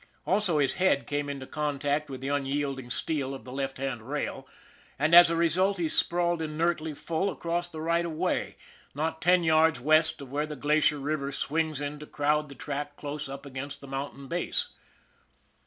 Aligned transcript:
Also 0.25 0.57
his 0.57 0.73
head 0.81 1.05
came 1.05 1.29
into 1.29 1.45
contact 1.45 2.09
with 2.09 2.21
the 2.21 2.27
unyielding 2.27 2.89
steel 2.89 3.35
of 3.35 3.43
the 3.45 3.51
left 3.51 3.77
hand 3.77 4.01
rail, 4.01 4.47
and 4.97 5.13
as 5.13 5.29
a 5.29 5.35
result 5.35 5.77
he 5.77 5.87
sprawled 5.87 6.41
inertly 6.41 6.95
full 6.95 7.29
across 7.29 7.69
the 7.69 7.79
right 7.79 8.03
of 8.03 8.13
way, 8.13 8.57
not 8.95 9.21
ten 9.21 9.43
yards 9.43 9.79
west 9.79 10.19
of 10.19 10.31
where 10.31 10.47
the 10.47 10.55
Glacier 10.55 10.97
River 10.97 11.31
swings 11.31 11.79
in 11.79 11.99
to 11.99 12.07
crowd 12.07 12.49
the 12.49 12.55
track 12.55 12.95
close 12.95 13.29
up 13.29 13.45
against 13.45 13.79
the 13.79 13.87
mountain 13.87 14.27
base. 14.27 14.69